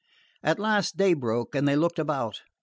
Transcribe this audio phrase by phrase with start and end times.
[0.41, 2.41] At last day broke, and they looked about.